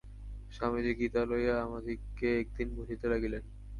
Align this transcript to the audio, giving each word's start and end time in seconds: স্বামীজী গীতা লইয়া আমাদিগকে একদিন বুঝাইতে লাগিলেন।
স্বামীজী 0.51 0.91
গীতা 0.99 1.21
লইয়া 1.25 1.55
আমাদিগকে 1.65 2.29
একদিন 2.41 2.67
বুঝাইতে 2.75 3.05
লাগিলেন। 3.07 3.43